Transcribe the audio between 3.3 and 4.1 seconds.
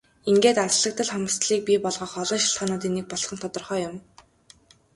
нь тодорхой юм.